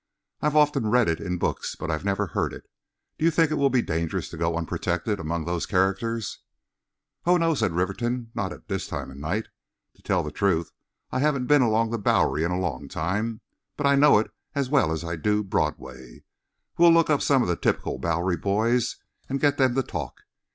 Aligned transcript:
I've 0.41 0.55
often 0.55 0.89
read 0.89 1.07
it 1.07 1.19
in 1.19 1.37
books, 1.37 1.75
but 1.75 1.91
I 1.91 1.97
never 2.03 2.25
heard 2.25 2.53
it. 2.55 2.67
Do 3.19 3.25
you 3.25 3.29
think 3.29 3.51
it 3.51 3.59
will 3.59 3.69
be 3.69 3.83
dangerous 3.83 4.29
to 4.29 4.35
go 4.37 4.57
unprotected 4.57 5.19
among 5.19 5.45
those 5.45 5.67
characters?" 5.67 6.39
"Oh, 7.27 7.37
no," 7.37 7.53
said 7.53 7.73
Rivington; 7.73 8.31
"not 8.33 8.51
at 8.51 8.67
this 8.67 8.87
time 8.87 9.11
of 9.11 9.17
night. 9.17 9.49
To 9.93 10.01
tell 10.01 10.23
the 10.23 10.31
truth, 10.31 10.71
I 11.11 11.19
haven't 11.19 11.45
been 11.45 11.61
along 11.61 11.91
the 11.91 11.99
Bowery 11.99 12.43
in 12.43 12.49
a 12.49 12.59
long 12.59 12.87
time, 12.87 13.41
but 13.77 13.85
I 13.85 13.93
know 13.95 14.17
it 14.17 14.31
as 14.55 14.69
well 14.69 14.91
as 14.91 15.03
I 15.03 15.17
do 15.17 15.43
Broadway. 15.43 16.23
We'll 16.79 16.89
look 16.91 17.11
up 17.11 17.21
some 17.21 17.43
of 17.43 17.47
the 17.47 17.55
typical 17.55 17.99
Bowery 17.99 18.37
boys 18.37 18.95
and 19.29 19.39
get 19.39 19.57
them 19.59 19.75
to 19.75 19.83
talk. 19.83 20.21